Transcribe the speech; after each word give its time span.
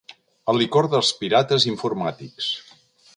El 0.53 0.57
licor 0.61 0.87
dels 0.93 1.11
pirates 1.19 1.67
informàtics. 1.73 2.51